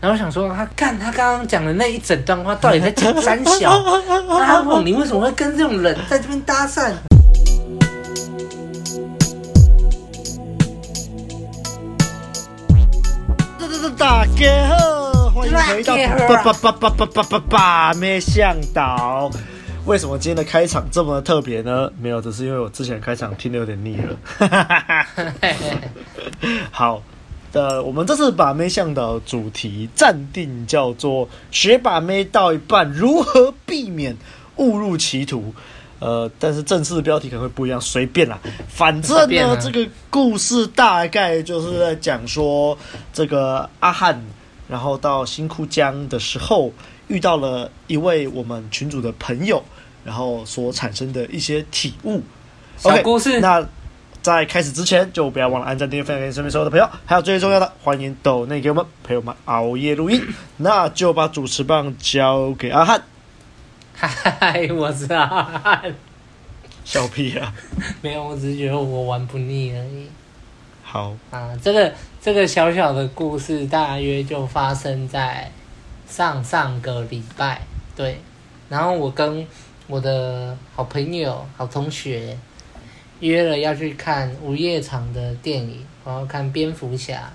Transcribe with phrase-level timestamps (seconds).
[0.00, 3.70] 然后想说他看他刚刚讲的那一整段话到底在讲三小
[4.28, 6.92] 阿鹏， 你为什么会跟这种人在这边搭讪？
[13.58, 14.24] 哒哒哒哒，
[15.34, 15.96] 欢迎回到
[16.28, 19.28] 叭叭叭叭叭叭叭咩向导。
[19.84, 21.90] 为什么今天的开场这么特别呢？
[21.98, 24.16] 没有，只是因为我之前开场听的有点腻了。
[26.70, 27.02] 好。
[27.52, 34.16] 的，我们这次把妹向导主题暂定叫做“学把妹到一半，如何避免
[34.56, 35.54] 误入歧途”。
[36.00, 38.38] 呃，但是正式的标题可能会不一样，随便啦。
[38.68, 42.78] 反正呢，这个故事大概就是在讲说，
[43.12, 44.22] 这个阿汉，
[44.68, 46.72] 然后到新库江的时候，
[47.08, 49.64] 遇到了一位我们群主的朋友，
[50.04, 52.22] 然后所产生的一些体悟。
[52.76, 53.38] 小故事。
[53.38, 53.68] Okay, 那。
[54.20, 60.22] 在开始之前，就不要忘了按赞、订阅、分享给你身边所有的朋友，还有最重要的，欢迎抖内给我们陪我们熬夜录音。
[60.58, 63.02] 那就把主持棒交给阿汉。
[63.94, 65.94] 嗨，我是阿汉。
[66.84, 67.52] 笑屁啊！
[68.02, 70.08] 没有，我只是觉得我玩不腻而已。
[70.82, 75.50] 好啊，这个这个小小的故事大约就发生在
[76.08, 77.62] 上上个礼拜，
[77.94, 78.20] 对。
[78.68, 79.46] 然后我跟
[79.86, 82.36] 我的好朋友、好同学。
[83.20, 87.32] 约了要去看午夜场的电影，然后看蝙蝠侠。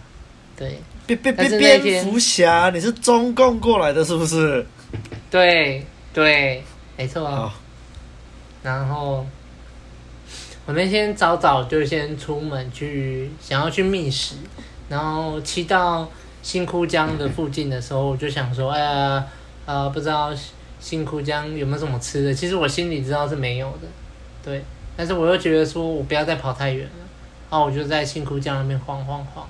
[0.55, 4.65] 对，蝙蝙蝙蝙蝠侠，你是中共过来的，是不是？
[5.31, 6.63] 对对，
[6.95, 7.25] 没错。
[7.25, 7.53] 啊
[8.61, 9.25] 然后
[10.65, 14.35] 我那天早早就先出门去，想要去觅食，
[14.87, 16.09] 然后骑到
[16.41, 19.25] 新枯江的附近的时候，我就想说，哎呀，
[19.65, 20.31] 呃，不知道
[20.79, 22.33] 新枯江有没有什么吃的？
[22.33, 23.87] 其实我心里知道是没有的，
[24.41, 24.63] 对。
[24.95, 26.91] 但是我又觉得说，我不要再跑太远了，
[27.49, 29.47] 然后我就在新堀江那边晃晃晃，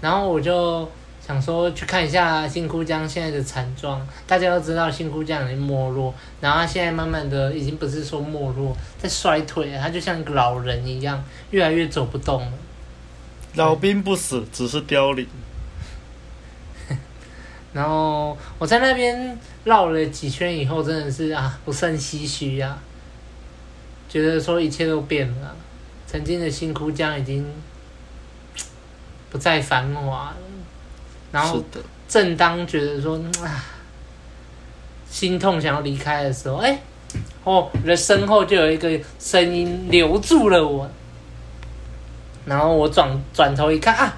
[0.00, 0.88] 然后我就
[1.26, 4.06] 想说去看一下新堀江现在的惨状。
[4.26, 12.52] 大家都知道新堀江已经没落，然后它现在慢慢的已经不是说没落，在衰退，它就像一个老人一样，越来越走不动了。
[13.54, 15.26] 老兵不死，只是凋零。
[17.72, 22.78] 然后我在那边绕了几圈以后，真的是啊，不胜唏嘘呀。
[24.08, 25.54] 觉得说一切都变了，
[26.06, 27.46] 曾经的新堀江已经
[29.30, 30.36] 不再繁华了。
[31.30, 31.62] 然后，
[32.08, 33.64] 正当觉得说啊，
[35.10, 36.80] 心痛想要离开的时候，哎，
[37.44, 40.90] 哦，我的身后就有一个声音留住了我。
[42.46, 44.16] 然后我转转头一看啊，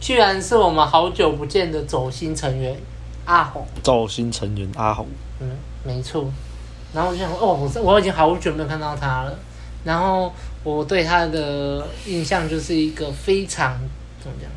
[0.00, 2.74] 居然是我们好久不见的走心成员
[3.26, 3.66] 阿红。
[3.82, 5.06] 走心成员阿红。
[5.40, 5.50] 嗯，
[5.84, 6.32] 没错。
[6.94, 9.38] 然后我就想说，哦，我我已经好久没有看到他了。
[9.84, 10.32] 然后
[10.62, 13.76] 我对他的印象就是一个非常
[14.22, 14.48] 怎么讲，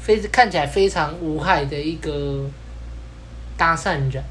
[0.00, 2.44] 非看起来非常无害的一个
[3.56, 4.22] 搭讪人。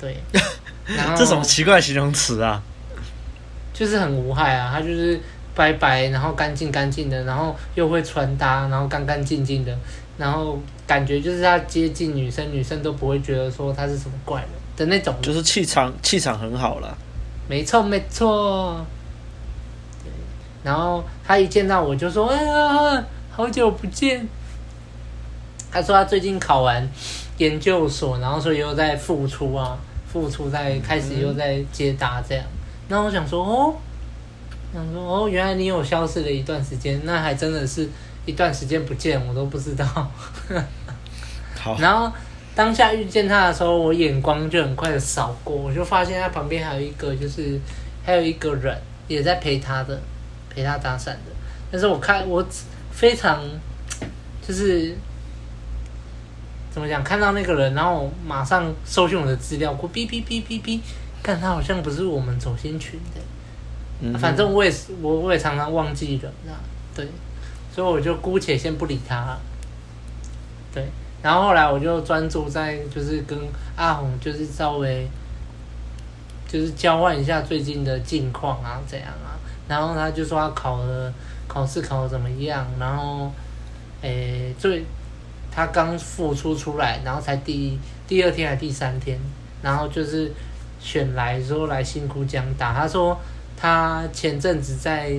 [0.00, 0.16] 对，
[0.86, 2.60] 然后这什么奇怪形容词啊？
[3.72, 5.20] 就是很无害啊，他就是
[5.54, 9.78] 白白，然后干净干净的，然后又会穿搭，然后干干净净的，
[10.18, 14.50] 然后感觉就是他接近女生，女生都不会觉得说他是什么怪人。
[14.80, 16.96] 的那种就是气场，气场很好了。
[17.46, 18.82] 没错，没错。
[20.64, 24.26] 然后他一见到我就说：“哎呀，好久不见。”
[25.70, 26.88] 他说他最近考完
[27.36, 29.76] 研究所，然后所以又在复出啊，
[30.10, 32.42] 复出在开始又在接搭这样。
[32.88, 33.74] 那、嗯、我想说哦，
[34.72, 37.86] 想说哦，原来你有消失了一段时间，那还真的是
[38.24, 39.84] 一段时间不见，我都不知道。
[41.58, 42.10] 好， 然后。
[42.54, 47.58] 当下遇见他的时候，我眼光就很快的扫过，我就发现他旁边还有一个，就是
[48.04, 48.76] 还有一个人
[49.08, 49.98] 也在陪他的，
[50.52, 51.30] 陪他搭讪的。
[51.70, 52.44] 但是我看我
[52.90, 53.40] 非常
[54.46, 54.94] 就是
[56.70, 60.80] 怎么讲，看到那个人，然后我马上搜寻我的资料，我哔哔哔哔哔，
[61.22, 63.20] 看他好像不是我们走心群的。
[64.00, 66.58] 嗯，反正我也是，我我也常常忘记人啊，
[66.94, 67.06] 对，
[67.72, 69.40] 所以我就姑且先不理他了，
[70.74, 70.84] 对。
[71.22, 73.38] 然后后来我就专注在就是跟
[73.76, 75.06] 阿红就是稍微
[76.48, 79.36] 就是交换一下最近的近况啊怎样啊，
[79.68, 81.12] 然后他就说他考了
[81.46, 83.30] 考试考的怎么样，然后
[84.00, 84.82] 诶最
[85.50, 87.78] 他刚复出出来，然后才第
[88.08, 89.18] 第二天还第三天，
[89.60, 90.32] 然后就是
[90.80, 93.18] 选来说来新堀江打，他说
[93.58, 95.12] 他前阵子在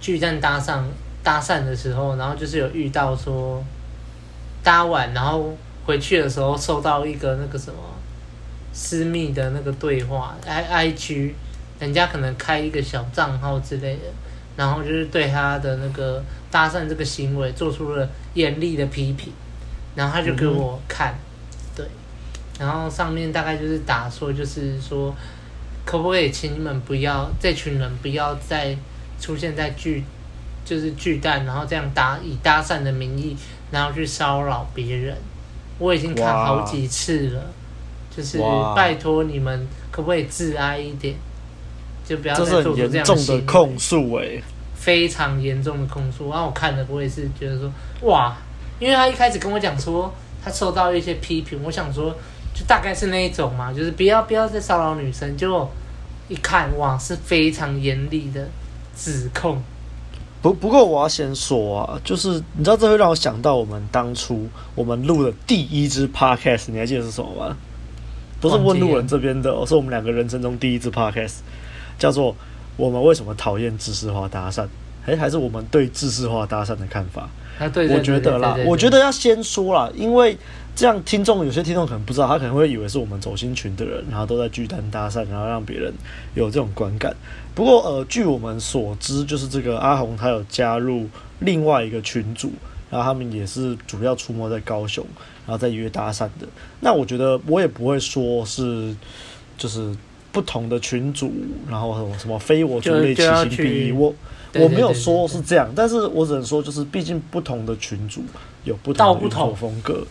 [0.00, 0.86] 巨蛋搭上
[1.24, 3.60] 搭讪的时候，然后就是有遇到说。
[4.62, 7.78] 搭完，然后回去的时候收到一个那个什么
[8.72, 11.34] 私密的那个对话，I I G，
[11.78, 14.02] 人家可能开一个小账号之类的，
[14.56, 19.32] 然后就是对他的那个搭讪这个行为做出了严厉的批评，
[19.94, 21.14] 然后他就给我看，
[21.74, 21.84] 对，
[22.58, 25.14] 然后上面大概就是打说，就是说，
[25.84, 28.76] 可不可以请你们不要这群人不要再
[29.20, 30.04] 出现在巨，
[30.64, 33.36] 就是巨蛋，然后这样搭以搭讪的名义，
[33.72, 35.16] 然后去骚扰别人。
[35.78, 37.42] 我已经看好几次了，
[38.16, 38.38] 就是
[38.76, 41.16] 拜托你们可不可以自爱一点，
[42.06, 44.40] 就不要再做出这样的严重的控诉哎，
[44.76, 46.30] 非常严重的控诉。
[46.30, 47.72] 然后我看了，我也是觉得说
[48.02, 48.36] 哇，
[48.78, 50.12] 因为他一开始跟我讲说
[50.44, 52.14] 他受到一些批评，我想说
[52.54, 55.36] 就大概是那一种嘛，就是不要不要再骚扰女生。
[55.36, 55.68] 结果
[56.28, 58.46] 一看哇，是非常严厉的
[58.94, 59.60] 指控。
[60.42, 67.56] 不不过我要先说啊，就是你知道这会让我想到我们当初我们录的第一支 podcast，你还记得是什么吗？
[68.40, 71.36] 不是问路人这边的，是我们两个人生中第一支 podcast，
[71.96, 72.34] 叫做
[72.76, 74.66] 我们为什么讨厌知识化搭讪？
[75.06, 77.28] 哎，还是我们对知识化搭讪的看法？
[77.60, 80.36] 啊，对，我觉得啦，我觉得要先说啦，因为
[80.74, 85.92] 这样听众有些听众可能不知道，他可能会以为是我们走心群的人，然后都在巨蛋搭讪，然后让别人
[86.34, 87.14] 有这种观感。
[87.54, 91.06] 不过，呃，据我们所知，就是这个阿红她有加入
[91.40, 92.50] 另外一个群组，
[92.90, 95.04] 然后他们也是主要出没在高雄，
[95.46, 96.48] 然后在约搭讪的。
[96.80, 98.96] 那我觉得我也不会说是
[99.58, 99.94] 就是
[100.32, 101.30] 不同的群组，
[101.68, 103.92] 然后什么什么非我族类，其心必异。
[103.92, 104.14] 我
[104.54, 108.22] 我没有说是这样，但是我只能说，就是毕竟不同的群组
[108.64, 110.02] 有不同的运作风格。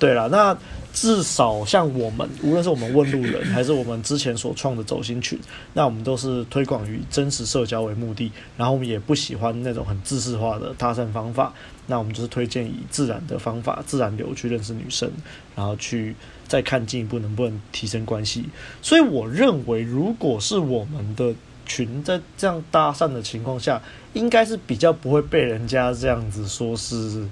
[0.00, 0.56] 对啦，那
[0.94, 5.38] 至少像我们，无论是我们问路人，还是我们之前所创的走心群，
[5.74, 11.52] 那我们都是推广于真实社交为目的，然后我们也不喜欢那种很制式化的搭讪方法，
[11.86, 15.08] 那我们就是推荐以自然的方法、自然流去认识女生，
[15.54, 16.16] 然后去
[16.48, 18.46] 再看进一步能不能提升关系。
[18.80, 21.34] 所以我认为，如果是我们的
[21.66, 23.80] 群在这样搭讪的情况下，
[24.14, 27.28] 应该是比较不会被人家这样子说是。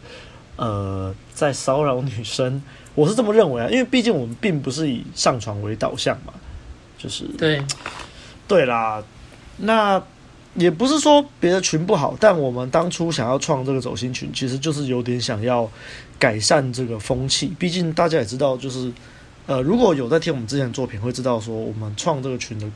[0.61, 2.61] 呃，在骚扰女生，
[2.97, 6.33] 我是这么认为啊，因为毕竟我们并不是以上床为导向嘛，
[6.99, 7.63] 就是对，
[8.49, 9.01] 对啦，
[9.59, 10.03] 那
[10.57, 15.71] 也不是说别的群不好，但我们当初想要创这个走心群，其实就是有点想要
[16.19, 17.55] 改善这个风气。
[17.57, 18.91] 毕竟大家也知道，就是
[19.47, 22.67] 呃，如果有在听我们之前的作品，会知道说我们创这个群的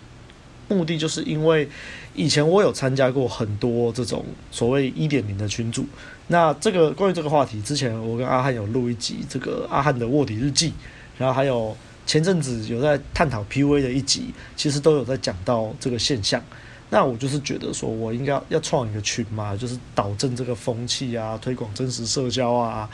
[0.69, 1.69] 目的，就是因为
[2.15, 5.85] 以前我有参加过很多这种所谓一点零的群组。
[6.32, 10.73] 那这个关于这个话题，之前我跟阿汉有录一集这个阿汉的卧底日记，
[11.19, 11.76] 然后还有
[12.06, 16.43] 前阵子有在探讨 PUA 的一集，其实都有在讲到这个现象。
[16.88, 22.88] 那我就是觉得说，我应该要创一个群嘛，就是导正这个风气啊，推广真实社交啊，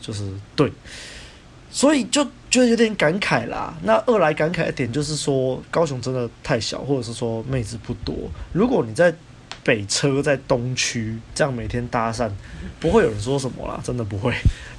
[0.00, 0.72] 就是对，
[1.70, 3.72] 所以就觉得有点感慨啦。
[3.84, 8.16] 那二来感慨的点就是说，高雄真的太小，或者是说妹子不多。
[8.52, 9.14] 如果你在
[9.64, 12.30] 北车在东区，这样每天搭讪，
[12.78, 14.32] 不会有人说什么啦，真的不会。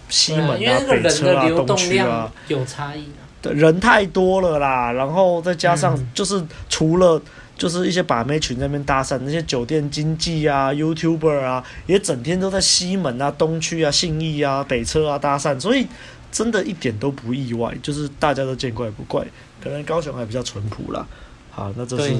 [0.07, 3.25] 西门啊，啊北车啊，东区啊，有差异啊。
[3.41, 6.39] 对，人太多了啦，然后再加上就是
[6.69, 7.19] 除了
[7.57, 15.87] 就是一些把妹群在那边搭讪，那些酒店经济啊、YouTuber 啊，也整天都在西门啊、东区啊、信义啊、北车啊搭讪，所以
[16.31, 19.25] 真的一点都不意外，就是大家都见怪不怪。
[19.63, 21.07] 可能高雄还比较淳朴啦。
[21.49, 22.13] 好，那这是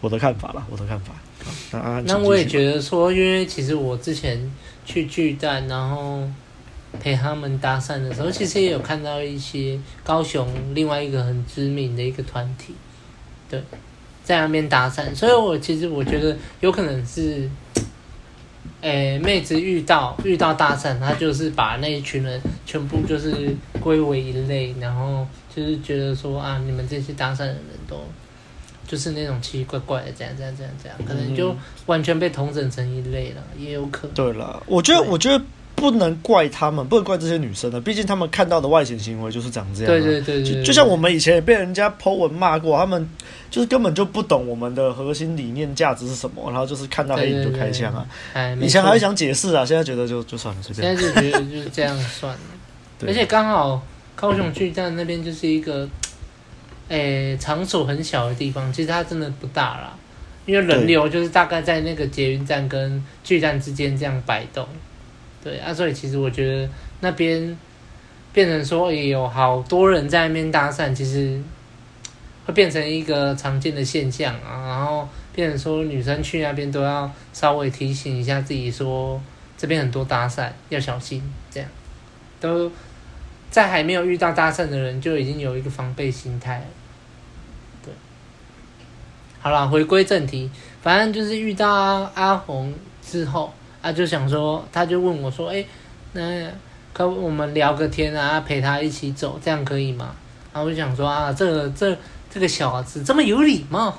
[0.00, 1.14] 我的看法啦，我的看法。
[2.04, 4.50] 那我也觉得说，因为其实我之前
[4.84, 6.22] 去巨蛋，然后
[7.00, 12.74] 陪他们搭讪的时候，其实也有看到一些高雄另外一个很知名的一个团体，
[13.48, 13.62] 对，
[14.24, 17.48] 在那边搭讪，所以我其实我觉得有可能是，
[18.80, 28.02] 诶、欸，妹子遇到遇到搭讪，她就是把那一群人全部就是归为一类，然后就是觉得说啊，你们这些搭讪的人都。
[28.86, 31.54] 就是那种奇奇怪怪的，这样这样这样这样，可能就
[31.86, 34.14] 完全被同整成一类了，也有可能。
[34.14, 39.86] 对了，我觉得我觉得不能怪他们，不能怪这些女生的，毕竟他们看到的外显行为就是长这样。
[39.86, 43.08] 对对对对，就就像我们以前也被人家 po 文骂过，他们
[43.50, 48.06] 就是根本就不懂我们的核心理念价值是什么，然后就是看到黑影就开枪啊。
[48.34, 50.96] 哎，以前还想解释啊，现在觉得就就算了，随便。
[50.96, 52.40] 现在就觉得就是这样算了，
[53.06, 53.82] 而且刚好
[54.14, 55.88] 高雄巨蛋那边就是一个。
[56.88, 59.96] 诶、欸，场所很小的地方，其实它真的不大啦，
[60.44, 64.64] 因为人流就是大概在那个捷运站跟巨蛋之间这样摆动，
[65.42, 66.68] 对啊，所以其实我觉得
[67.00, 67.58] 那边
[68.32, 71.42] 变成说也有好多人在那边搭讪，其实
[72.44, 79.20] 会变成一个常见的现象啊，然后变成说女生去那边都要稍微提醒一下自己说，
[79.58, 81.68] 这边很多搭讪要小心，这样。
[82.40, 82.70] 都。
[83.56, 86.64] 在还没有遇到搭讪的人，就已经有一个防备心态了。
[87.82, 87.90] 对，
[89.40, 90.50] 好了，回归正题，
[90.82, 95.66] 反正就是遇到阿阿红之后，啊，就想说，他就问我说，哎、欸，
[96.12, 96.52] 那
[96.92, 100.14] 可我们聊个天啊，陪他一起走，这样可以吗？
[100.52, 101.96] 然后我就想说啊，这个这
[102.28, 103.96] 这个小子这么有礼貌，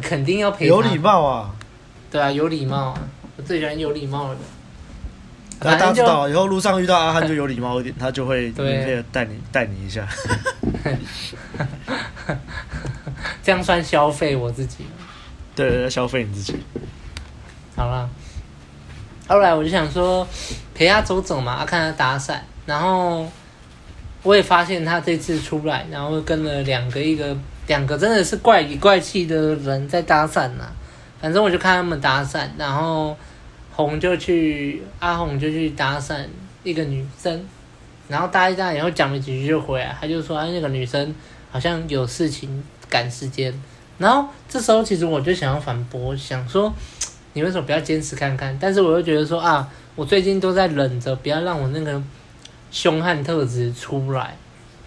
[0.00, 0.74] 肯定要陪他。
[0.74, 1.54] 有礼貌啊？
[2.10, 3.00] 对啊，有礼貌啊，
[3.36, 4.40] 我最喜欢有礼貌的人。
[5.60, 10.06] 大家知道，以后路上遇到阿汉就有礼貌一点，他就会免费的带你带你一下。
[13.42, 14.84] 这样算消费我自己？
[15.54, 16.56] 对对对，消费你自己。
[17.74, 18.08] 好了，
[19.26, 20.26] 后来我就想说
[20.74, 22.44] 陪他走走嘛，看他打伞。
[22.66, 23.26] 然后
[24.22, 27.36] 我也发现他这次出来，然后跟了两个一个
[27.68, 30.64] 两个真的是怪里怪气的人在搭讪呐。
[31.20, 33.16] 反正我就看他们搭讪，然后
[33.76, 36.26] 红就去阿红就去搭讪
[36.64, 37.44] 一个女生，
[38.08, 41.14] 然后搭一搭以后讲了几句就回来，他就说哎那个女生
[41.52, 42.64] 好像有事情。
[42.88, 43.52] 赶时间，
[43.98, 46.72] 然后这时候其实我就想要反驳，想说
[47.32, 48.56] 你为什么不要坚持看看？
[48.60, 52.00] 但是我又觉得说啊，我最近都在忍着，不要让我那个
[52.70, 54.36] 凶悍特质出来，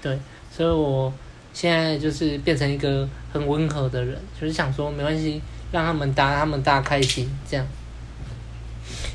[0.02, 0.18] 对，
[0.50, 1.14] 所以我
[1.54, 5.42] 现在就是变成一个很温和的人，就是想说没关系，
[5.74, 7.68] 让他们搭，他们搭开心这样。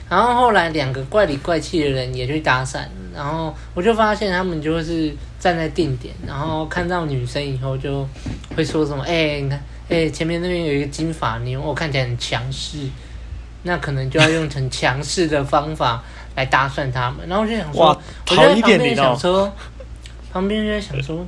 [0.09, 2.85] 然后后来两个怪里怪气的人也去搭讪，
[3.15, 8.07] 然后我就发现他们就是站在定点，然后看到女生以后就
[8.55, 9.59] 会说什么：“哎、欸，你看，
[9.89, 12.79] 哎、欸，前面那边有一个金发妞，我看起来很强势，
[13.63, 16.03] 那可能就要用很强势的方法
[16.37, 17.99] 来搭讪他们。”然后我就想说，哇
[18.31, 19.53] 我就在旁边想说，
[20.33, 21.27] 旁边就在想说，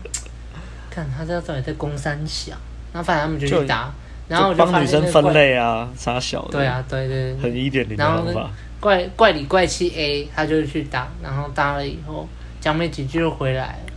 [0.90, 2.52] 看他这到底在攻三小，
[2.92, 3.92] 然后反正他们就去搭，
[4.28, 8.50] 然后我就帮女生分类啊，傻小的，对啊，对对对，很一点零的方法。
[8.80, 12.28] 怪怪里怪气 A，他就去搭，然后搭了以后
[12.60, 13.92] 讲没几句就回来了，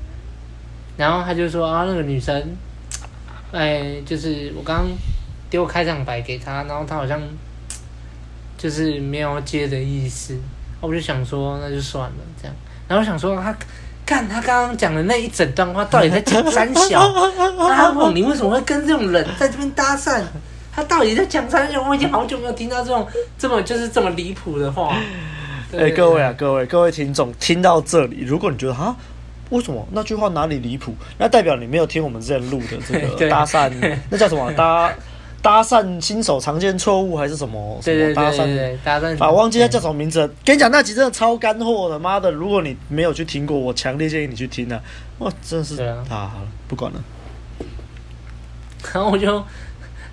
[0.98, 2.56] 然后他就说啊，那个女生，
[3.52, 4.88] 哎，就是我刚
[5.50, 7.22] 丢开场白给他，然后他好像
[8.58, 10.40] 就是没有接的意思，
[10.80, 12.56] 我就想说那就算了这样，
[12.88, 13.56] 然后想说他
[14.10, 17.00] 看他刚刚讲的那一整段话到底在讲三小，
[17.62, 20.24] 阿凤你为什么会跟这种人在这边搭讪？
[20.76, 21.80] 他到底在讲三小？
[21.88, 24.98] 我已经好久没有听到这种这么就是这么离谱的话。
[25.74, 28.96] 哎、欸，各位啊，各位各位听众，听到这里，如果你觉得哈，
[29.52, 30.96] 为什么那句话哪里离谱？
[31.20, 33.72] 那代表你没有听我们之前录的这个 搭讪，
[34.10, 34.92] 那叫什么搭
[35.42, 38.78] 搭讪新手常见错误还是什么什么搭讪？
[38.84, 40.20] 搭讪啊，忘记他叫什么名字。
[40.44, 42.32] 跟你讲，那集真的超干货的，妈的！
[42.32, 44.82] 如果你没有去听过，我强烈建议你去听啊！
[45.20, 47.04] 哇，真的是啊，好了，不管了。
[48.94, 49.44] 然后我就。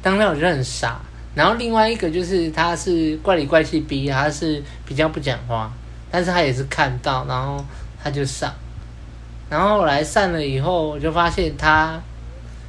[0.02, 1.00] 当时我觉得很傻，
[1.34, 5.72] 然后另外一个就是他是怪里怪气逼，他是比较不讲话，
[6.12, 7.64] 但是他也是看到，然后
[8.00, 8.54] 他就上，
[9.50, 12.00] 然后后来散了以后，我就发现他，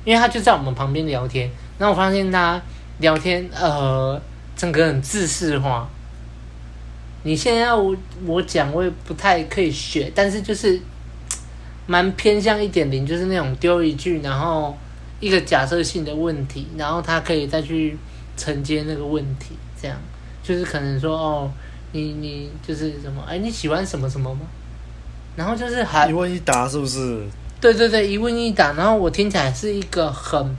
[0.04, 2.62] 因为他就在我们旁边聊天，然后我发现他
[3.00, 4.22] 聊天呃，
[4.56, 5.90] 整个很自视化。
[7.24, 10.80] 你现在要我我讲，我也不太可以学，但是就是
[11.86, 14.78] 蛮偏向一点零，就是那种丢一句，然后。
[15.20, 17.98] 一个假设性的问题，然后他可以再去
[18.38, 19.98] 承接那个问题，这样
[20.44, 21.52] 就是可能说哦，
[21.92, 23.24] 你你就是什么？
[23.28, 24.42] 哎，你喜欢什么什么吗？
[25.36, 27.26] 然后就是还一问一答，是不是？
[27.60, 30.56] 对对对，一问一答，然后我听起来是一个很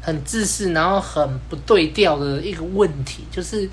[0.00, 3.68] 很自私，然后很不对调的一个问题，就是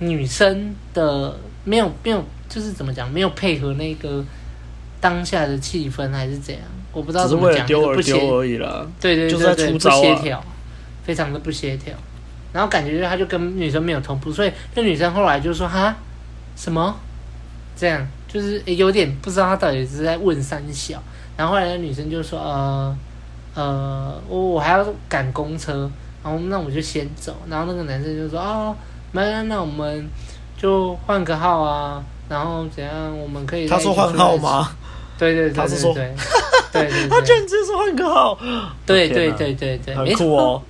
[0.00, 4.24] 女生的没有没有，就是怎么讲，没有配合那个
[5.00, 6.62] 当下的气氛，还是怎样？
[6.92, 8.86] 我不知道怎么讲，丢而丢而已啦。
[9.00, 10.44] 对对对对，对，不协调，
[11.04, 11.94] 非常的不协调。
[12.52, 15.94] 然后感觉他就跟女生没有同步，所以那女生后来就说：“哈，
[16.56, 16.96] 什么？
[17.76, 21.02] 这样就是有点不知道他到底是在问三小。”
[21.36, 22.96] 然后后来那女生就说：“呃
[23.56, 25.90] 呃，我我还要赶公车，
[26.22, 28.76] 然后那我就先走。”然后那个男生就说：“哦，
[29.12, 30.08] 那那我们
[30.56, 33.18] 就换个号啊，然后怎样？
[33.18, 34.70] 我们可以。”他说换号吗？
[35.18, 35.92] 对对对，对，他是说。
[35.96, 36.14] 对，
[36.72, 38.38] 对，对，他居然直接说换个号，
[38.84, 40.60] 对对对对对，很酷哦，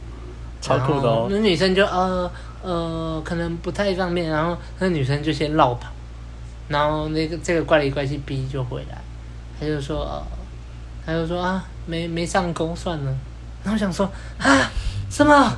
[0.60, 1.26] 超酷的哦。
[1.28, 2.30] 那女生就呃
[2.62, 5.90] 呃，可能不太方便，然后那女生就先绕跑，
[6.68, 8.98] 然后那个这个怪里怪气 B 就回来，
[9.58, 10.22] 他就说呃，
[11.04, 13.16] 他就说啊，没没上钩算了，
[13.64, 14.70] 然后想说啊
[15.08, 15.56] 什么？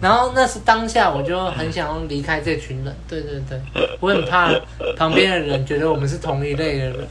[0.00, 2.94] 然后那是当下，我就很想要离开这群人。
[3.08, 3.58] 对对对，
[3.98, 4.50] 我很怕
[4.96, 7.08] 旁边的人觉得我们是同一类的人，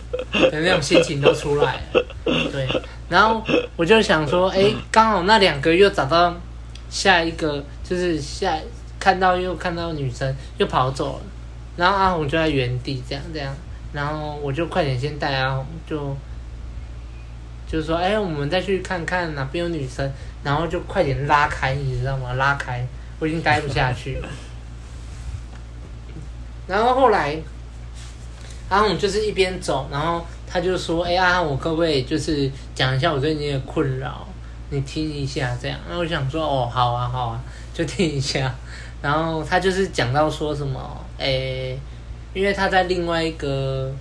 [0.52, 2.06] 的那种心情都出来了。
[2.24, 2.68] 对，
[3.10, 3.44] 然后
[3.76, 6.34] 我就想说，哎，刚好那两个又找到
[6.90, 8.58] 下一个，就是下
[9.00, 11.22] 看到又看到女生又跑走了，
[11.76, 13.54] 然后阿红就在原地这样这样，
[13.92, 16.16] 然后我就快点先带阿红就
[17.74, 20.08] 就是说，哎，我们再去看看哪边有女生，
[20.44, 22.34] 然后就快点拉开，你知道吗？
[22.34, 22.86] 拉开，
[23.18, 24.30] 我已经待不下去了。
[26.70, 27.36] 然后后来，
[28.70, 34.28] 阿红就是一边走，然后他就说：“哎，阿红，我可不可以就是讲一下我最近的困扰？
[34.70, 37.42] 你听一下这样。”然后我想说：“哦，好啊，好啊，
[37.74, 38.54] 就听一下。”
[39.02, 41.76] 然后他就是讲到说什么，哎，
[42.36, 43.92] 因为他在另外一个，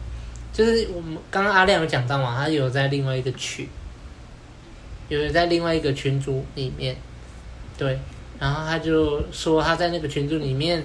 [0.53, 3.69] 就是我们刚刚阿亮有讲到嘛，他有在另外一个群，
[5.09, 6.97] 有在另外一个群组里面，
[7.77, 7.99] 对，
[8.39, 10.83] 然后他就说他在那个群组里面。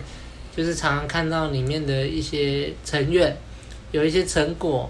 [0.56, 3.38] 就是常常看到里面的一些成员
[3.92, 4.90] 有一些成果，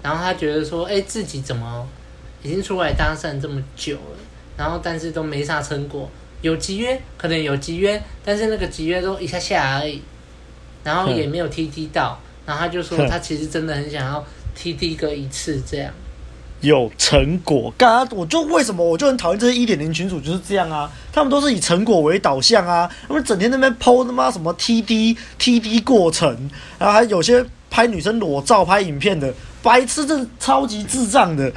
[0.00, 1.84] 然后他觉得说，哎，自己怎么
[2.40, 4.18] 已经出来搭讪这么久了，
[4.56, 6.08] 然后但是都没啥成果，
[6.40, 10.00] 有集约可能有集约，但是那个集约都一下下而已，
[10.84, 12.16] 然后也没有 TT 到，
[12.48, 14.24] 然后他就说他其实真的很想要
[14.56, 15.92] TT 个一次这样。
[16.62, 31.52] 有成果，刚刚我就为什么我就很讨厌这些一点零群主就是这样啊，他们都是以成果为导向啊，他们整天在那边 po 他妈什么 TD TD 过程，然后还有些拍女生裸照、拍影片的，白痴，这超级智障的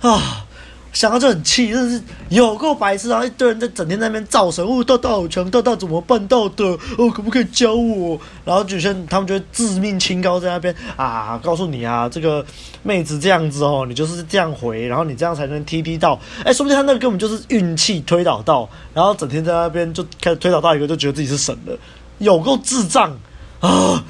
[0.00, 0.46] 啊！
[0.92, 6.64] 想到就很气，真的是有够白痴，然后一堆人在整天在那边造神，哦，大大好强，大大怎么办到的？
[6.98, 8.20] 哦，可不可以教我？
[8.44, 12.44] 然后就像他们就会自命清高在那边啊，告诉你啊，这个
[12.82, 16.18] 妹子这样子哦，你就是这样回，然后你这样才能 TP 到。
[16.44, 21.78] 哎，说不定他那个根本就是运气推导到，然后整天在那边就开始推导到一个，就觉得自己是神了，
[22.18, 23.16] 有够智障
[23.60, 24.04] 啊！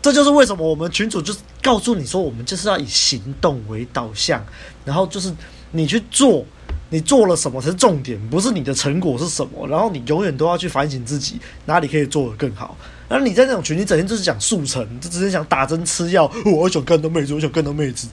[0.00, 4.40] 这就是为什么我们群主就是告诉你说，我们就是要以行动为导向，
[4.84, 5.34] 然后就是。
[5.72, 6.44] 你去做，
[6.90, 9.66] 你做了什么才是重点，不是你的成果是什么。
[9.66, 12.76] 然后你永远都要去反省自己哪里可以做得更好。
[13.08, 16.30] 然后你在那种群，你整天就是讲速成，就只是想打针吃药。
[16.44, 18.08] 我想干到妹子，我想干到妹子。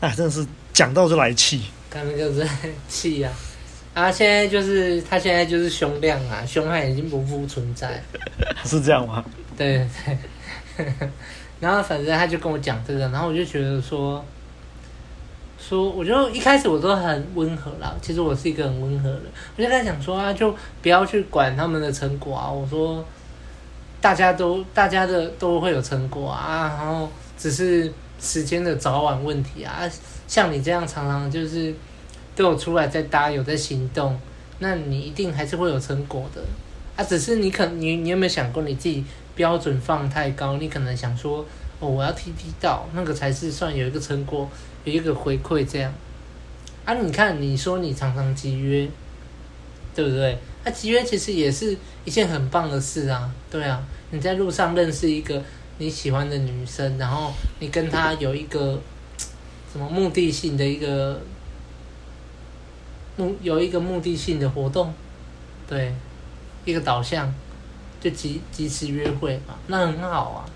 [0.00, 2.46] 哎，真的是讲到就来气，他们就是
[2.88, 3.30] 气呀。
[3.94, 8.02] 啊，现在就是他现在就是胸量啊，胸汉已经不复存在，
[8.64, 9.24] 是这样吗？
[9.56, 9.86] 对
[10.76, 10.86] 对。
[11.58, 14.24] 然后反正他就跟我讲这个，然后我就觉得说。
[15.68, 17.92] 说，我就一开始我都很温和啦。
[18.00, 19.22] 其实我是一个很温和的，
[19.56, 22.48] 我就跟他讲说啊，就不要去管他们的成果啊。
[22.48, 23.04] 我说，
[24.00, 29.82] 大家都大家的都会有成果啊，然后只是时间的早晚问题啊。
[30.28, 31.74] 像你这样常常就是
[32.36, 34.16] 都有出来在搭，有在行动，
[34.60, 36.40] 那你一定还是会有成果的
[36.94, 37.02] 啊。
[37.02, 40.58] 只是你可你你有没有想过你自己标准放太高？
[40.58, 41.44] 你可能想说
[41.80, 44.48] 哦，我要踢踢到那个才是算有一个成果。
[44.86, 45.92] 有一个回馈这样，
[46.84, 48.88] 啊，你看，你说你常常集约，
[49.96, 50.38] 对不对？
[50.64, 53.82] 那、啊、集约其实也是一件很棒的事啊，对啊。
[54.10, 55.42] 你在路上认识一个
[55.78, 58.80] 你喜欢的女生，然后你跟她有一个
[59.72, 61.20] 什么目的性的一个
[63.16, 64.94] 目，有一个目的性的活动，
[65.68, 65.92] 对，
[66.64, 67.34] 一个导向，
[68.00, 70.46] 就即即时约会嘛，那很好啊，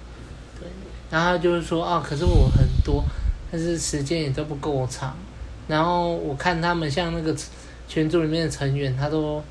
[0.61, 0.69] 对。
[1.11, 3.05] 然后就是说啊，可是我很多。
[3.53, 5.17] 但是时间也都不够长，
[5.67, 7.37] 然后我看他们像那个
[7.89, 9.43] 群组里面的成员，他都，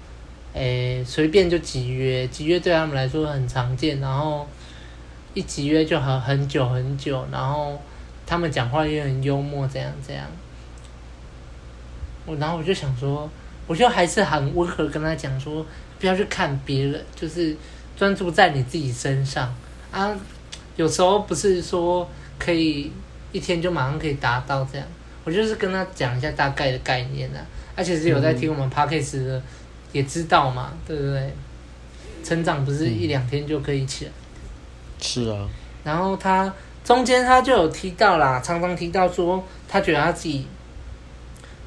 [0.53, 4.47] 诶随便就集约，集约对他们来说很常见，然后
[5.33, 7.77] 一集约就好很久很久，然后
[8.25, 10.25] 他们讲话也很幽默，这样这样。
[12.25, 13.29] 我然后我就想说，
[13.67, 15.65] 我就还是很温和跟他讲说，
[15.99, 17.53] 不要去看别人，就是
[17.97, 19.53] 专注在你自己身上
[19.91, 20.17] 啊。
[20.77, 22.89] 有时候不是说可以。
[23.31, 24.87] 一天就马上可以达到这样，
[25.23, 29.41] 我就是跟他讲一下大概的概念啊，而且是有在听我们 podcast 的，
[29.91, 31.33] 也知道嘛，对不对？
[32.23, 34.11] 成长不是一两天就可以起来。
[34.99, 35.47] 是啊。
[35.83, 36.51] 然后他
[36.83, 40.47] 中间他就有提到啦，常常提到说他觉得他自己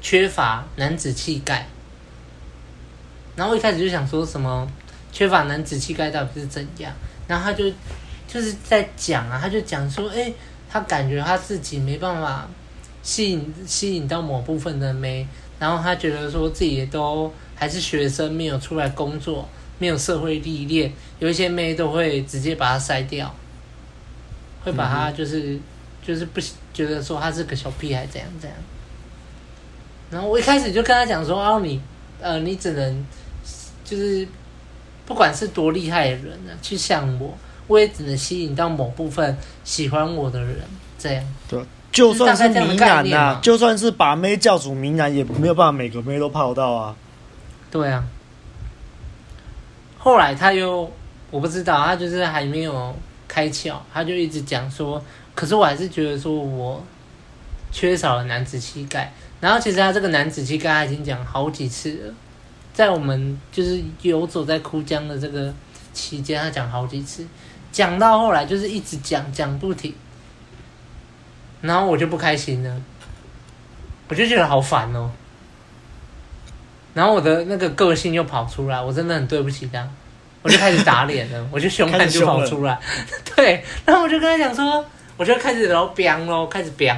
[0.01, 1.65] 缺乏男子气概，
[3.35, 4.69] 然后一开始就想说什么
[5.11, 6.91] 缺乏男子气概到底是怎样，
[7.27, 7.71] 然后他就
[8.27, 10.33] 就是在讲啊，他就讲说，哎。
[10.73, 12.47] 他感觉他自己没办法
[13.03, 15.27] 吸引吸引到某部分的妹，
[15.59, 23.31] 然后他觉得说自己都还是学生，没有出来工作，没有社会历练，有一些妹都会直接把他筛掉，
[24.63, 25.59] 会把他就是、
[26.03, 26.41] 就是不
[26.73, 28.59] 觉得说他是个小屁孩怎样怎样。
[30.09, 31.79] 然后我一开始就跟他讲说哦，你
[32.19, 33.05] 呃你只能
[33.85, 34.27] 就是
[35.05, 37.37] 不管是多厉害的人呢，去像我。
[37.67, 40.57] 我也只能吸引到某部分喜欢我的人，
[40.97, 41.23] 这样。
[41.47, 46.95] 对，就算是名男呐、啊，就算是把妹教主名男，也没有办法每个妹都泡到啊。
[47.71, 48.03] 对啊。
[49.97, 50.91] 后来他又，
[51.31, 52.93] 我不知道，他就是还没有
[53.27, 55.01] 开窍，他就一直讲说，
[55.33, 56.83] 可是我还是觉得说我
[57.71, 59.13] 缺少了男子气概。
[59.39, 62.13] 然后其实他这个男子气概他已经讲好几次了，
[62.73, 65.53] 在我们就是游走在枯江的这个
[65.93, 67.25] 期间，他讲好几次，
[67.73, 69.93] 讲到后来就是一直讲讲不停，
[71.59, 72.81] 然后我就不开心了，
[74.07, 75.11] 我就觉得好烦哦。
[76.93, 79.85] 然后我的那个个性又跑出来，我真的很对不起他，
[80.41, 82.79] 我就开始打脸了， 我就凶悍就跑出来，
[83.35, 84.85] 对，然后我就跟他讲说，
[85.17, 86.95] 我就开始然后飙咯，开始飙，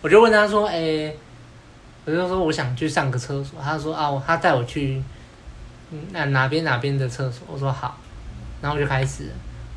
[0.00, 1.14] 我就问他说，哎。
[2.08, 5.02] 我就说我想去上个厕所，他说啊，他带我去，
[6.12, 7.44] 那哪边哪边的厕所？
[7.50, 7.98] 我说好，
[8.62, 9.30] 然后我就开始了，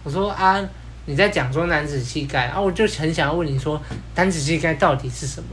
[0.03, 0.59] 我说啊，
[1.05, 3.81] 你在讲说男子气概啊，我就很想要问你说，
[4.15, 5.49] 男子气概到底是什么？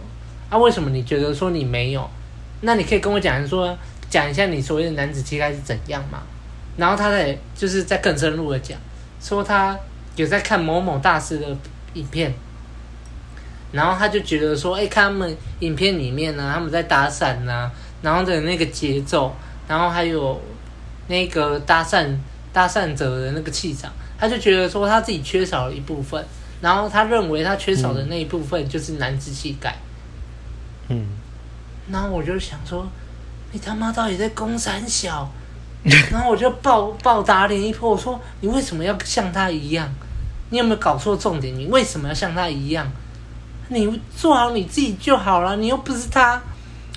[0.48, 2.08] 啊，为什么你觉得说你没有？
[2.60, 3.76] 那你可以跟我讲说，
[4.08, 6.22] 讲一下你所谓的男子气概是怎样嘛？
[6.76, 8.78] 然后他在就是在更深入的讲，
[9.20, 9.78] 说他
[10.14, 11.56] 有在看某某大师的
[11.94, 12.32] 影片。
[13.72, 19.34] 然后他就觉得说，哎，看他们影片里面呢，他们在打伞呐、然后的那个节奏，
[19.66, 20.40] 然后还有
[21.08, 22.16] 那个搭讪
[22.52, 26.24] 搭讪者的那个气场，他就觉得说他自己缺少了一部分，
[26.60, 29.76] 然后他认为他缺少的那一部分就是男子气概。
[30.88, 31.06] 嗯。
[31.90, 32.86] 然后我就想说，
[33.52, 35.30] 你他妈到底在攻三小？
[36.10, 39.88] 然后我就暴暴打脸一波，我说你为什么要像他一样？
[40.50, 41.56] 你有没有搞错重点？
[41.56, 42.90] 你为什么要像他一样？
[43.68, 46.42] 你做好你自己就好了，你又不是他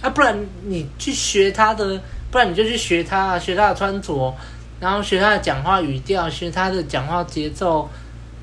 [0.02, 2.02] 啊，不然你去学他的，
[2.32, 4.36] 不然你就去学他，学他的穿着，
[4.80, 7.90] 然后学他的讲话语调，学他的讲话节奏，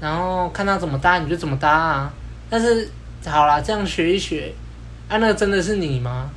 [0.00, 2.12] 然后看他怎么搭你就怎么搭啊。
[2.48, 2.88] 但是
[3.24, 4.52] 好啦，这样学一学，
[5.08, 6.30] 啊，那真的是你吗？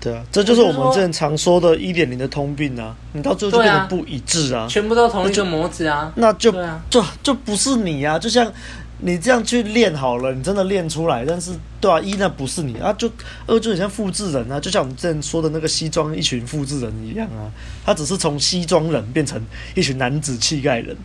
[0.00, 8.52] 对啊，这就是我们之前常说的一点零的通病啊，你到最后就变得不一致啊，全部都同一个模子啊，那就那就就就不是你啊，就像。
[9.02, 13.10] 你这样去练好了，你真的练出来，但是对啊，一那不是你啊，就
[13.46, 17.50] 二就很像复制人啊，就像我们之前说的那个西装一群复制人一样啊，
[17.84, 19.40] 他只是从西装人变成
[19.74, 20.96] 一群男子气概人。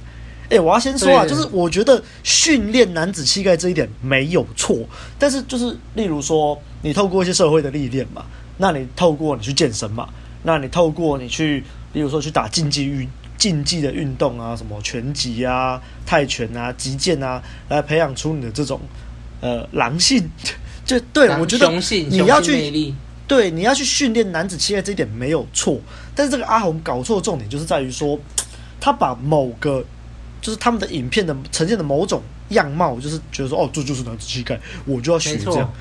[0.50, 4.78] 诶、欸，我要先说啊，就是我觉得训练男子气概这一点没有错，
[5.18, 8.26] 但是就是例如说，你透过一些社会的历练嘛，
[8.58, 10.08] 那你透过你去健身嘛，
[10.44, 13.10] 那你透过你去，例如说去打竞技运。
[13.38, 18.80] 竞技的运动啊，什么拳击啊、泰拳啊、击剑啊，来培养出你的这种
[19.42, 20.30] 呃狼性，
[20.86, 21.68] 就对我觉得
[22.10, 22.94] 你要去
[23.28, 25.80] 对你要去训练男子气概这一点没有错，
[26.14, 28.20] 但是这个阿红搞错的重点就是在于说，
[28.80, 29.84] 他把某个
[30.42, 35.74] 就是他们的影片的呈现的某种样貌，就是觉得说哦，这就是男子气概，我就要学这样。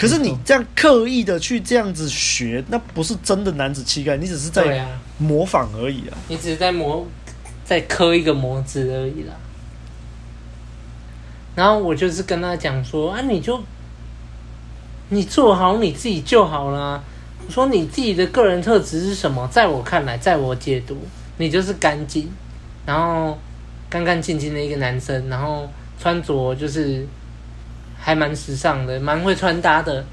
[0.00, 6.16] 可是你这样刻意的去这样子学，那不是真的男子气概，你只是在模仿而已啊！
[6.28, 7.06] 你只是在模，
[7.66, 9.34] 在刻一个模子而已啦。
[11.54, 13.62] 然后我就是跟他讲说啊，你就
[15.10, 17.04] 你做好你自己就好了。
[17.46, 19.46] 我说你自己的个人特质是什么？
[19.48, 20.96] 在我看来，在我解读，
[21.36, 22.26] 你就是干净，
[22.86, 23.38] 然后
[23.90, 25.68] 干干净净的一个男生，然后
[26.00, 27.06] 穿着就是。
[28.00, 30.04] 还蛮时尚的，蛮会穿搭的，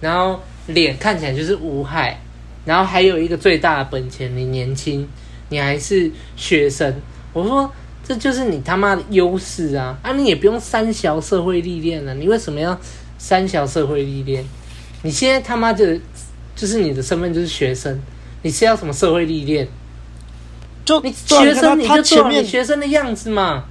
[0.00, 2.18] 然后脸看起来就是无害，
[2.64, 5.06] 然后还有一个最大的本钱，你年轻，
[5.50, 6.94] 你还是学生。
[7.34, 7.70] 我说
[8.02, 9.98] 这就是你他妈的优势啊！
[10.02, 12.78] 啊，你也不用三小社会历练了，你为什么要
[13.18, 14.44] 三小社会历练？
[15.02, 15.86] 你现在他妈就
[16.56, 18.00] 就是你的身份就是学生，
[18.42, 19.68] 你是要什么社会历练？
[20.84, 23.64] 就你学生你就做你学生的样子嘛。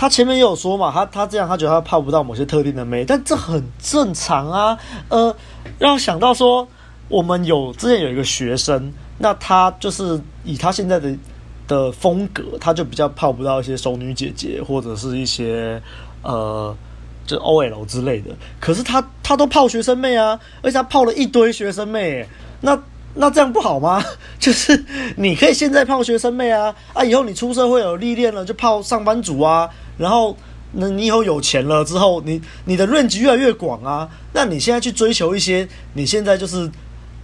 [0.00, 4.78] 他前面也有说嘛，他他这样，他觉得他泡不到某些特定的妹，但这很正常啊。
[5.10, 5.36] 呃，
[5.78, 6.66] 让我想到说，
[7.10, 11.14] 我们有之前有一个学生，那他就是以他现在的
[11.68, 15.78] 的风格，他就比较泡不到一些熟女姐姐或者是一些
[16.22, 16.74] 呃，
[17.26, 18.30] 就 OL 之类的。
[18.58, 22.26] 可是他他都泡学生妹啊，而且他泡了一堆学生妹，
[22.62, 22.82] 那。
[23.14, 24.02] 那这样不好吗？
[24.38, 24.84] 就是
[25.16, 29.68] 你可以现在泡学生妹啊，啊，以后你出社会有历练了就泡上班族啊，
[29.98, 30.36] 然后
[30.72, 34.08] 那你以后有钱了之后，你你的 range 越来越广啊。
[34.32, 36.70] 那你现在去追求一些，你现在就是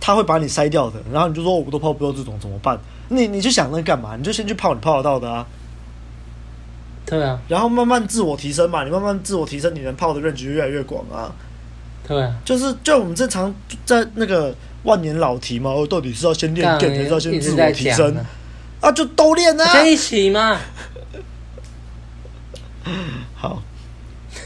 [0.00, 2.76] 他会把你筛掉的，然后你就说我都泡不到这种怎么办？
[3.08, 4.16] 你你去想那干嘛？
[4.16, 5.46] 你就先去泡你泡得到的啊。
[7.06, 7.38] 对啊。
[7.46, 11.32] 然后慢慢自我提升嘛，你慢慢自我提升，你能泡的 range 越来越广啊。
[12.08, 12.34] 对啊。
[12.44, 14.52] 就是就我们正常在那个。
[14.86, 18.16] 万年老题嘛，哦，到底是要先练练，还是要先自我提升？
[18.80, 20.58] 啊，就都练啊，在一起嘛。
[23.34, 23.60] 好，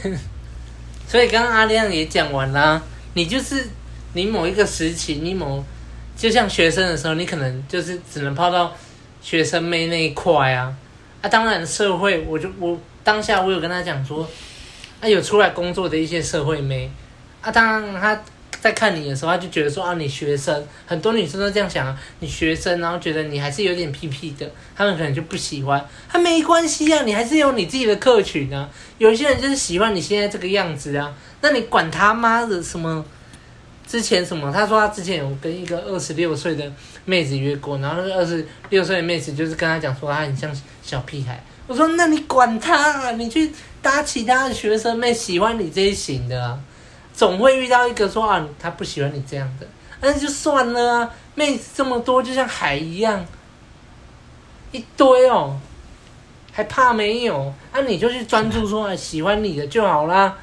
[1.07, 2.81] 所以刚刚阿亮也讲完啦，
[3.13, 3.69] 你就是
[4.13, 5.63] 你某一个时期，你某
[6.17, 8.75] 就像学生的时候，你可能就是只能泡到
[9.21, 10.75] 学生妹那一块啊。
[11.21, 14.27] 啊，当然社会，我就我当下我有跟他讲说，
[14.99, 16.91] 啊，有出来工作的一些社会妹。
[17.41, 18.19] 啊，当然他
[18.61, 25.83] 在看你的时候，他就觉得说啊，你学生，很多女生都这样想啊，你学生，然后觉得你还是有点屁屁的，他们可能就不喜欢。
[26.07, 28.69] 他没关系啊，你还是有你自己的客群啊。
[28.99, 33.03] 有些人就是喜欢你现在这个样子啊，那你管他妈的什么？
[33.87, 34.49] 之前什么？
[34.53, 36.71] 他说他之前有跟一个二十六岁的
[37.03, 40.49] 妹子约过，然后那个二十六岁的妹子就是跟他讲说他很像
[40.81, 41.43] 小屁孩。
[41.67, 46.57] 我说那你管他啊，你去搭其他的学生妹喜欢你这一型的啊，
[47.13, 49.67] 总会遇到一个说啊他不喜欢你这样的，
[50.01, 51.09] 那就算了啊。
[51.33, 53.25] 妹子这么多，就像海一样，
[54.73, 55.57] 一堆哦，
[56.51, 57.53] 还怕没有？
[57.73, 60.37] 那、啊、你就去专注说啊喜欢你的就好啦。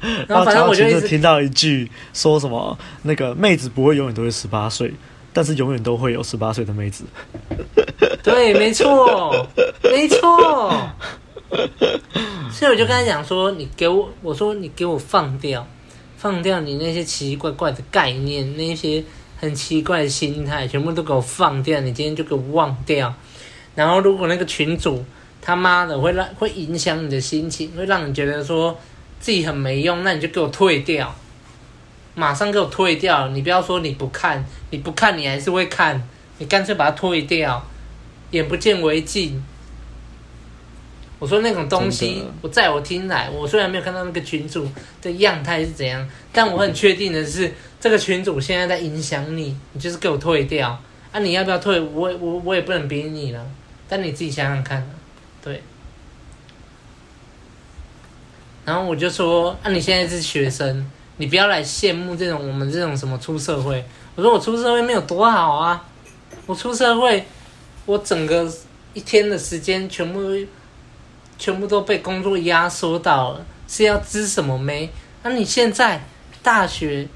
[0.26, 4.92] 然后反正我就一直听到一句说什么，那个妹子不会永远都是十八岁，
[5.32, 7.04] 但是永远都会有十八岁的妹子。
[8.22, 9.46] 对，没错，
[9.84, 10.90] 没错。
[12.50, 15.66] 所以我就跟他讲说，你给我，我说你给我放掉，
[16.26, 19.02] 放掉你那些奇奇怪怪的概念，那些
[19.38, 21.80] 很奇怪的心态，全部都给我放掉。
[21.80, 23.14] 你今天就给我忘掉。
[23.74, 25.04] 然后如果那个群主
[25.40, 28.76] 他妈的会让会影响你的心情，会让你觉得说。
[29.18, 31.12] 自己很没用，那你就给我退掉，
[32.14, 33.28] 马上给我退掉！
[33.28, 37.66] 你不要说你不看，你不看你还是会看，你干脆把它退掉，
[38.32, 39.42] 眼不见为净。
[41.18, 44.68] 我说那种东西，我在我听来，我虽然没有看到那个群主
[45.00, 50.78] 的样态是怎样，但我很确定的是，这个群主现在在影响你，你就是给我退掉。
[51.12, 51.80] 啊，你要不要退？
[51.80, 53.46] 我我我也不能逼你了，
[53.88, 54.86] 但你自己想想看，
[55.42, 55.62] 对。
[58.66, 63.82] 然后我就说：“那、啊、你现在是学生，你不要来羡慕这种我们这种什么出社会。”
[64.16, 65.82] 我说：“我出社会没有多好啊，
[66.46, 67.24] 我出社会，
[67.86, 68.52] 我整个
[68.92, 70.20] 一天的时间全部
[71.38, 74.90] 全部都被工作压缩到了，是要知什么没？
[75.22, 76.04] 那、你现在
[76.42, 77.08] 大学，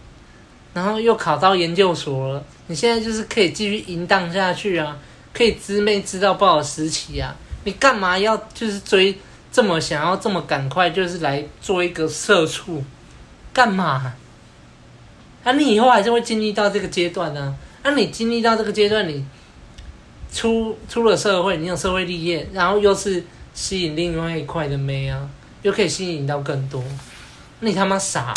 [0.75, 4.97] 然后又考到研究所了，你现在就是可以继续淫荡下去啊，
[5.33, 9.19] 可以知妹知道不好时期啊，你干嘛要就是追？”
[9.53, 12.85] 这么想要这么赶快，就是来做一个社畜，
[13.53, 14.15] 干嘛？
[15.43, 17.51] 啊，你以后还是会经历到这个阶段呢、啊。
[17.83, 19.25] 那、你经历到这个阶段，你
[20.33, 23.25] 出出了社会，你有社会立业，然后又是
[23.55, 25.29] 吸引另外一块的妹啊，
[25.63, 26.83] 又可以吸引到更多，
[27.61, 28.33] 你他妈傻！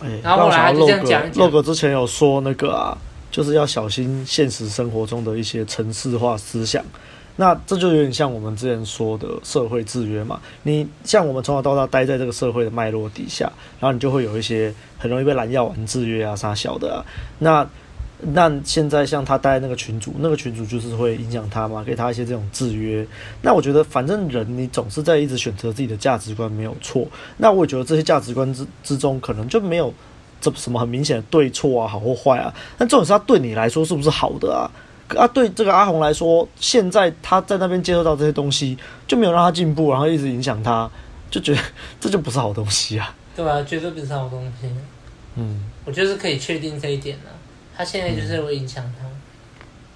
[0.00, 2.98] 欸、然后后来他就这样讲，Log 哥之前有说那个啊，
[3.30, 6.84] 就是要小心现实生活中的一些城市化思想。
[7.38, 10.40] 那这就有点像我们之前说的社会制约嘛。
[10.62, 13.44] 你像我们从小到大待在这个社会的脉络底下，
[13.78, 17.04] 然后你就会有一些很容易被蓝药丸制约啊、啥小的啊。
[17.38, 17.66] 那
[18.18, 23.06] 那现在像他待那个群主，那个群主就是会影响他嘛，给他一些这种制约。
[23.42, 27.06] 那我觉得反正人你总是在一直选择自己的价值观没有错。
[27.36, 29.92] 那我也觉得这些价值观之之中可能就没有
[30.40, 32.52] 这什么很明显的对错啊、好或坏啊。
[32.78, 34.70] 但重点是他对你来说是不是好的啊？
[35.16, 38.76] 啊，对这个阿红来说，现在他在那边接受到这些东西，
[39.06, 40.90] 就没有让他进步，然后一直影响他，
[41.30, 41.60] 就觉得
[42.00, 43.14] 这就不是好东西啊。
[43.36, 44.68] 对啊，绝对不是好东西。
[45.36, 47.30] 嗯，我觉得是可以确定这一点了。
[47.76, 49.04] 他现在就是会影响他，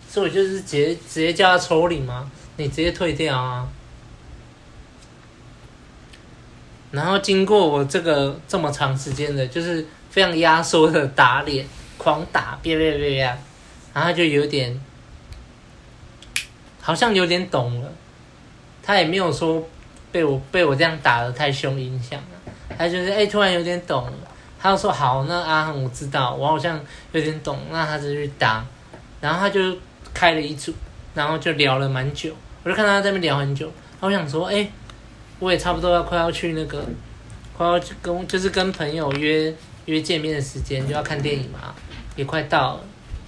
[0.09, 3.67] 所以我就是直接直接叫他抽离嘛，你直接退掉啊。
[6.91, 11.67] 然后经过我这个这么长时间的，就是非常压缩的打脸，
[11.97, 13.39] 狂打，别别别呀，
[13.95, 14.79] 然后就有点。
[16.83, 17.93] 好像有点懂了，
[18.83, 19.63] 他也没有说
[20.11, 24.13] 被我被我这样打得太凶影响了，他就是哎、突然有点懂了，
[24.61, 26.79] 他就说好，那阿恒我知道，我好像
[27.13, 28.65] 有点懂，那他就去打，
[29.21, 29.61] 然后他就
[30.13, 30.75] 开了一组，
[31.15, 34.69] 然后就聊了蛮久，我就看他在那边聊很久，我想说哎、
[35.39, 36.85] 我也差不多要快要去那个，
[37.57, 39.53] 快要去跟就是跟朋友约
[39.87, 41.75] 约见面的时间就要看电影嘛，
[42.17, 42.81] 也快到了，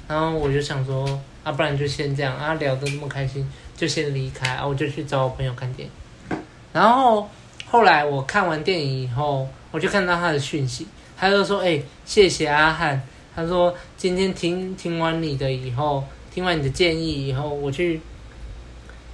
[0.06, 1.20] 然后我就想说。
[1.44, 3.44] 啊，不然就先这样啊，聊得那么开心，
[3.76, 6.38] 就先离开啊，我就去找我朋友看电影。
[6.72, 7.28] 然后
[7.66, 10.86] 后来我看完电影以后，我就看到他的讯息，
[11.22, 13.00] 他就说：“哎、谢谢阿汉。”
[13.32, 16.02] 他说：“今天听听完你的以后，
[16.34, 18.00] 听完你的建议以后，我去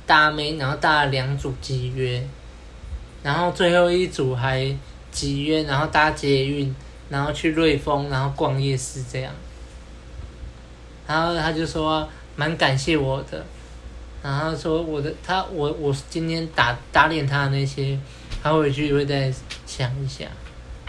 [0.07, 2.27] 搭妹，然后搭了两组集约，
[3.23, 4.75] 然后最后一组还
[5.11, 6.75] 集约，然后搭捷运，
[7.11, 9.31] 然后去瑞丰，然后逛夜市这样。”
[11.07, 12.09] 然后他就说。
[12.39, 13.45] 蛮感谢我的，
[14.23, 17.99] 然后说我的他我我今天打打脸他的那些，
[18.41, 19.35] 他回去会再
[19.67, 20.25] 想一下，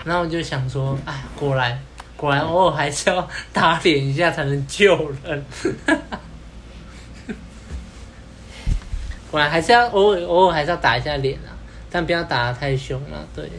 [0.05, 1.79] 然后我就想说，哎，果然
[2.15, 5.45] 果然偶尔还是要打脸一下才能救人，
[9.29, 11.55] 果然还是要偶尔偶尔还是要打一下脸啊，
[11.89, 13.49] 但不要打得太凶了，对，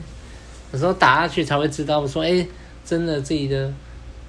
[0.72, 2.46] 有时候打下去才会知道说，哎、
[2.84, 3.72] 真的自己的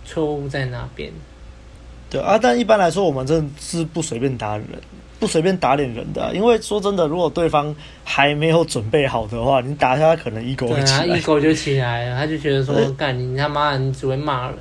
[0.06, 1.12] 错误在哪边。
[2.10, 4.68] 对啊，但一般来说，我们真的是不随便打人，
[5.22, 6.32] 不随便打脸人的、啊。
[6.34, 14.58] 因为说真的，如果对方还没有准备好的话，你打下他可能 ego 会起来，ego 就起来了，他就觉得说，干、欸、你他妈，你只会骂人。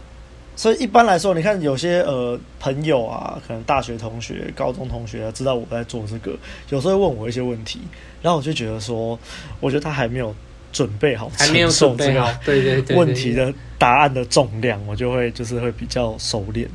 [0.54, 6.36] 所以一般来说，你看有些呃朋友啊，可能大学同学、高中同学知道我在做这个，
[6.68, 7.80] 有时候问我一些问题，
[8.20, 9.18] 然后我就觉得说，
[9.58, 10.34] 我觉得他还没有
[10.72, 16.68] 准备好承受这个对对对问题的答案的重量，我就会就是会比较熟练。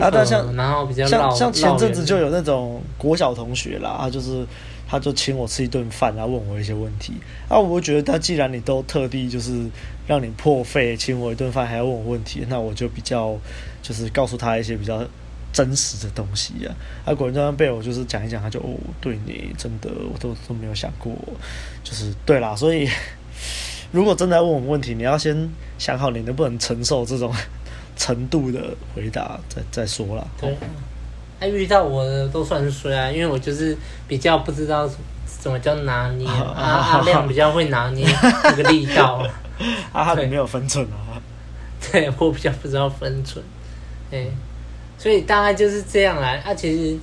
[0.00, 4.46] 啊，但像然后比较像像前阵子就有那种国小同学啦，他就是。
[4.84, 7.14] 他就请我吃一顿饭，然后问我一些问题。
[7.48, 9.64] 啊，我觉得他既然你都特地就是
[10.06, 13.34] 让你破费请我一顿饭，还要问我问题，那我就比较
[13.80, 15.02] 就是告诉他一些比较
[15.50, 16.76] 真实的东西啊。
[17.06, 21.10] 啊，果然这样被我就是讲一讲，他就哦，对你真的我都都没有想过，
[21.82, 22.54] 就是对啦。
[22.54, 22.86] 所以
[23.92, 27.32] 如果真的要问我问题，你要先想好你能不能承受这种
[27.96, 28.58] 程度的
[28.94, 30.26] 回答，再再说啦。
[30.40, 30.56] 对。
[31.38, 33.76] 他遇到我的都算是衰啊，因为我就是
[34.06, 34.88] 比较不知道
[35.26, 38.06] 怎么叫拿捏啊，阿亮比较会拿捏
[38.44, 39.26] 那个力道，
[39.92, 41.18] 啊，你没有分寸啊，
[41.90, 43.44] 对，我比较不知道分寸，
[44.12, 44.28] 哎，
[44.96, 46.54] 所以大概就是这样来啊。
[46.54, 46.96] 其实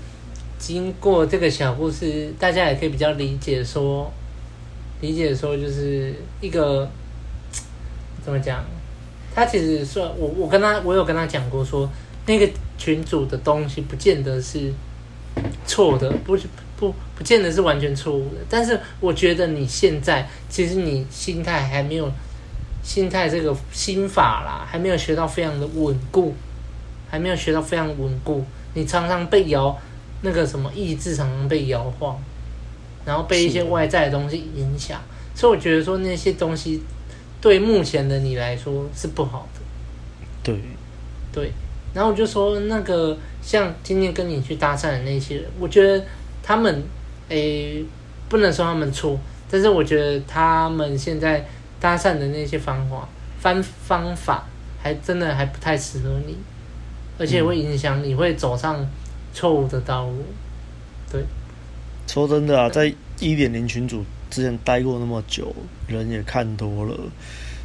[0.57, 4.09] 经过这个小故事，大家也可以比较理解说，
[5.01, 6.89] 理解说就是一个
[8.23, 8.63] 怎么讲，
[9.33, 11.89] 他其实说我我跟他我有跟他讲过说
[12.25, 12.49] 那个。
[12.79, 14.71] 群主的东西不见得是
[15.67, 18.37] 错的，不是不不见得是完全错误的。
[18.49, 22.09] 但是我觉得你现在其实你心态还没有
[22.81, 26.33] 心态这个心法啦，还没有学到非常的稳固，
[27.09, 28.45] 还没有学到非常稳固。
[28.73, 29.77] 你常常被摇
[30.21, 32.17] 那个什么意志，常常被摇晃，
[33.09, 35.01] 然后被一些外在的东西影响。
[35.33, 36.79] 所以我觉得说那些东西
[37.41, 39.61] 对目前的你来说是不好的。
[40.43, 40.61] 对
[41.33, 41.51] 对。
[41.91, 46.05] 然后我就说，那个像今天跟你去搭讪的那些人，我觉得
[46.43, 46.83] 他们，
[47.29, 47.83] 诶，
[48.29, 49.19] 不能说他们错，
[49.49, 51.43] 但是我觉得他们现在
[51.79, 54.45] 搭讪的那些方法方方法，
[54.79, 56.37] 还真的还不太适合你，
[57.17, 58.87] 而且会影响你会走上
[59.33, 60.13] 错误的道路。
[60.13, 60.25] 对，
[62.11, 65.53] 说真的啊，在一点零群组之前待过那么久，
[65.87, 66.97] 人也看多了，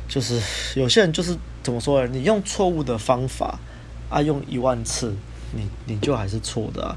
[0.07, 0.41] 就是
[0.79, 2.11] 有些人就是怎么说呢？
[2.13, 3.59] 你用错误的方法。
[4.11, 5.13] 啊，用一万次，
[5.57, 6.97] 你你就还是错的啊！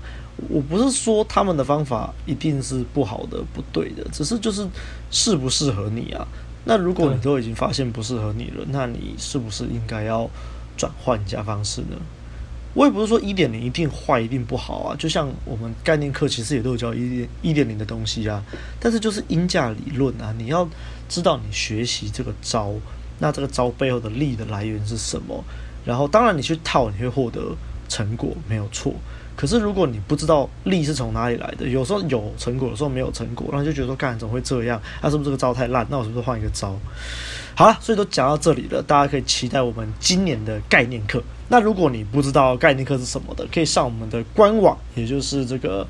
[0.49, 4.67] 我不是说他们的方法一定是不好的、不对的，只是就是
[5.09, 6.27] 适不适合你啊。
[6.65, 10.29] 那如果你都已经发现不适合你了，那你是不是应该要
[10.75, 11.97] 转换一下方式呢？
[12.77, 14.95] 我也不是说一点零一定坏、一定不好啊。
[14.99, 18.43] 就像我们概念课其实也都有教一点一点零的东西啊，
[18.79, 20.69] 但是就是因价理论啊，你要
[21.09, 22.71] 知道你学习这个招，
[23.17, 25.43] 那这个招背后的力的来源是什么？
[25.83, 27.55] 然后，当然你去套，你会获得
[27.89, 28.93] 成果，没有错。
[29.35, 34.79] 可是如果你不知道力是从哪里来的，有时候有成果，有时候没有成果，然后就觉得说，干怎么会这样？
[35.01, 35.87] 那、啊、是不是这个招太烂？
[35.89, 36.77] 那我是不是换一个招？
[37.55, 41.23] 好了，所以都讲到这里了，大家可以期待我们今年的概念课。
[41.49, 45.87] 那如果你不知道概念课是什么的，可以上我们的官网，也就是这个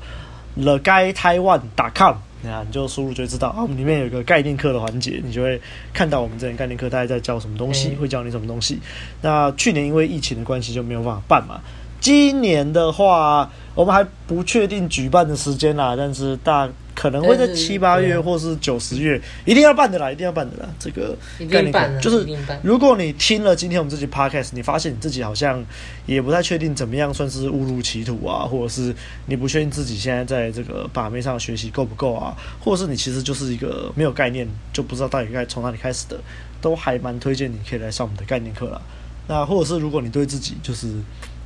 [0.58, 2.14] theguidetaiwan.com。
[2.42, 5.60] 那你就输入就会知道啊，我们里面有一个概念课的环节，你就会
[5.92, 8.78] 看到我们这门概念课大概在教什么东西，会教你什么东西。
[9.22, 11.60] 那去年因为疫情的关系就没有办法办嘛，
[12.00, 16.68] 今年的话我们还不确定举办的时间啦，但是大。
[16.98, 20.68] 可能会在七八月或是九十月，一定要办的啦，一定要办的啦。
[20.80, 21.16] 这个
[21.48, 22.26] 概念课就是，
[22.60, 25.64] 如果你听了今天我们这集 podcast，你发现你自己好像
[26.06, 28.92] 也不太确定怎么样算是误入歧途啊，或者是
[29.26, 36.18] 你不确定自己现在在这个把妹上学习够不够啊，或者是你其实就是一个没有概念，就不知道到底该从哪里开始的，
[36.60, 38.82] 都还蛮推荐你可以来上我们的概念课啦。
[39.28, 40.88] 那或者是如果你对自己就是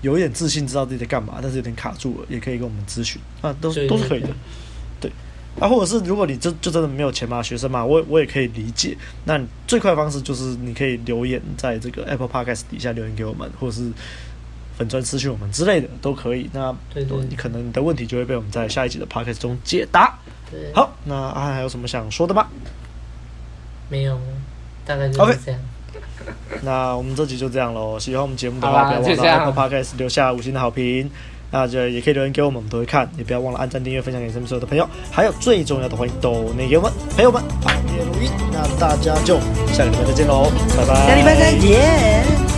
[0.00, 4.30] 有一点自信，知道自己在干嘛，但是有点卡住了，也可以跟我们咨询啊，都都是可以的。
[5.60, 8.96] 啊，或者是如果你就就真的没有钱嘛，学生嘛，我我也可以理解。
[9.24, 13.92] 那最快的方式就是你可以留言在这个 Apple Podcast 底下留言给我们，或者是
[14.76, 16.48] 粉钻私讯我们之类的都可以。
[16.52, 20.18] 那你可能你的问题就会被我们在下一集的 Podcast 中解答。
[20.50, 22.46] 对，好，那阿汉还有什么想说的吗？
[23.88, 24.18] 没有，
[24.87, 25.60] 大概就是这样。
[25.60, 25.64] Okay.
[26.62, 27.98] 那我们这集就这样喽。
[27.98, 31.10] 喜欢我们节目的话，不要忘了 Apple Podcast 留下五星的好评。
[31.53, 33.09] 那就也可以留言给我们，我们都会看。
[33.17, 34.88] 也不要忘了按赞、订阅、分享给身边所有的朋友。
[35.11, 37.40] 还有最重要的，欢迎抖内给我们朋友们。
[37.63, 39.38] 好，今天录音，那大家就
[39.73, 41.07] 下礼拜再见喽，拜拜。
[41.07, 42.52] 下礼拜再见。